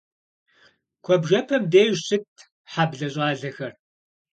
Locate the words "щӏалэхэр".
3.13-3.73